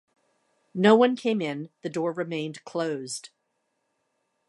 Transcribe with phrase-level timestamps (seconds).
[0.73, 3.29] No one came in, the door remained closed.